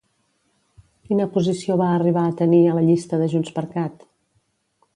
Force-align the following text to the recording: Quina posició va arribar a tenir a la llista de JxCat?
Quina 1.09 1.27
posició 1.35 1.75
va 1.81 1.91
arribar 1.97 2.23
a 2.29 2.33
tenir 2.41 2.63
a 2.71 2.75
la 2.79 2.85
llista 2.89 3.23
de 3.25 3.31
JxCat? 3.35 4.05